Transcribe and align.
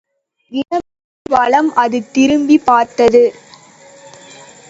இடமிருந்து 0.51 0.89
வலம் 1.29 1.69
அது 1.75 1.99
திரும்பிப்பார்த்தது. 2.15 3.23